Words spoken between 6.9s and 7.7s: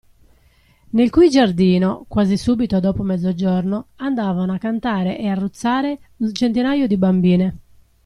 bambine.